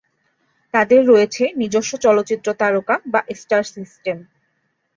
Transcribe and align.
তাদের 0.73 1.01
রয়েছে 1.07 1.43
নিজস্ব 1.61 1.91
চলচ্চিত্র 1.97 2.47
তারকা 2.53 2.95
বা 3.05 3.21
স্টার 3.39 3.63
সিস্টেম। 3.75 4.17